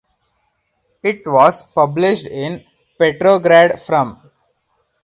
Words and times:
It 1.03 1.21
was 1.27 1.61
published 1.61 2.25
in 2.25 2.65
Petrograd 2.97 3.79
from. 3.79 4.31